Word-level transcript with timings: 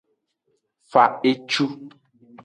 Fa 0.91 1.03
ecu. 1.31 1.65